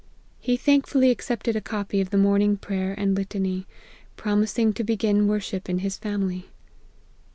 He 0.39 0.57
thankful 0.57 1.01
ly 1.01 1.09
accepted 1.09 1.55
a 1.55 1.61
copy 1.61 2.01
of 2.01 2.09
the 2.09 2.17
morning 2.17 2.57
prayer 2.57 2.95
and 2.97 3.13
litany, 3.15 3.67
promising 4.17 4.73
to 4.73 4.83
begin 4.83 5.27
worship 5.27 5.69
in 5.69 5.77
his 5.77 5.95
family. 5.99 6.49